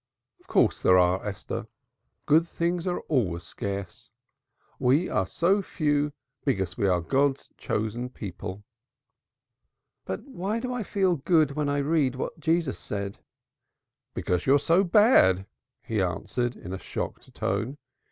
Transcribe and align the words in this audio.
"Of 0.39 0.47
course 0.47 0.81
there 0.81 0.97
are, 0.97 1.23
Esther. 1.23 1.67
Good 2.25 2.47
things 2.47 2.87
are 2.87 3.03
scarce. 3.37 4.09
We 4.79 5.07
are 5.09 5.27
so 5.27 5.61
few 5.61 6.11
because 6.43 6.75
we 6.75 6.87
are 6.87 7.01
God's 7.01 7.51
chosen 7.55 8.09
people." 8.09 8.63
"But 10.05 10.23
why 10.23 10.59
do 10.59 10.73
I 10.73 10.81
feel 10.81 11.17
good 11.17 11.51
when 11.51 11.69
I 11.69 11.77
read 11.77 12.15
what 12.15 12.39
Jesus 12.39 12.79
said?" 12.79 13.19
"Because 14.15 14.47
you 14.47 14.55
are 14.55 14.57
so 14.57 14.83
bad," 14.83 15.45
he 15.83 16.01
answered, 16.01 16.55
in 16.55 16.73
a 16.73 16.79
shocked 16.79 17.31
tone. 17.35 17.77